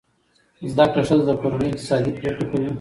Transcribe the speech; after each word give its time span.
زده 0.71 0.85
کړه 0.91 1.01
ښځه 1.07 1.23
د 1.27 1.31
کورنۍ 1.41 1.69
اقتصادي 1.69 2.11
پریکړې 2.17 2.45
کوي. 2.51 2.69